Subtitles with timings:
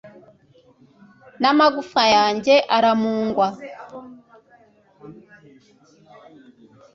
[1.41, 3.47] n'amagufwa yanjye aramungwa